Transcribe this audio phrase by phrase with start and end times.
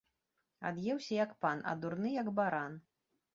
[0.69, 2.73] Ад'еўся як пан, а дурны, як баран